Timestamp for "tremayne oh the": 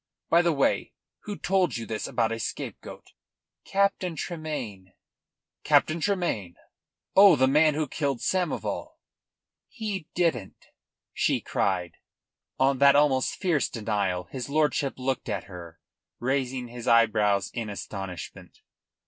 5.99-7.47